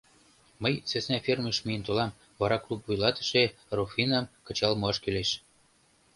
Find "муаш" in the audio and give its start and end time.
4.79-4.97